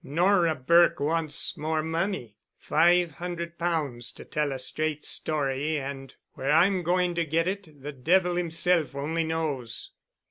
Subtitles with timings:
[0.03, 6.81] Nora Burke wants more money—five hundred pounds to tell a straight story and where I'm
[6.81, 9.91] going to get it—the devil himself only knows."